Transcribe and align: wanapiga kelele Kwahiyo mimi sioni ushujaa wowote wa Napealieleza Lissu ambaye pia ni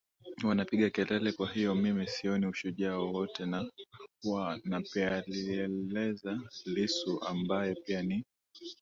wanapiga 0.47 0.87
kelele 0.89 1.31
Kwahiyo 1.35 1.71
mimi 1.75 2.07
sioni 2.07 2.45
ushujaa 2.47 2.97
wowote 2.97 3.43
wa 4.23 4.59
Napealieleza 4.63 6.39
Lissu 6.65 7.23
ambaye 7.25 7.75
pia 7.75 8.01
ni 8.01 8.25